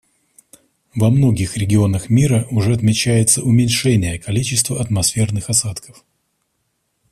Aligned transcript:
Во 0.95 1.11
многих 1.11 1.57
регионах 1.57 2.09
мира 2.09 2.47
уже 2.49 2.73
отмечается 2.73 3.43
уменьшение 3.43 4.17
количества 4.17 4.81
атмосферных 4.81 5.51
осадков. 5.51 6.03